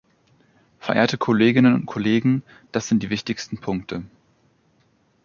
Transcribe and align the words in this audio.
Verehrte 0.79 1.19
Kolleginnen 1.19 1.75
und 1.75 1.85
Kollegen, 1.85 2.41
das 2.71 2.87
sind 2.87 3.03
die 3.03 3.11
wichtigsten 3.11 3.59
Punkte. 3.59 4.01